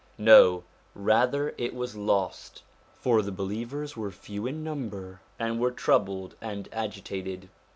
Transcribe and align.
No, 0.17 0.63
rather 0.95 1.53
it 1.59 1.75
was 1.75 1.95
lost; 1.95 2.63
for 2.95 3.21
the 3.21 3.31
believers 3.31 3.95
were 3.95 4.09
few 4.09 4.47
in 4.47 4.63
number 4.63 5.21
and 5.37 5.59
were 5.59 5.69
troubled 5.69 6.33
and 6.41 6.67
agitated. 6.71 7.49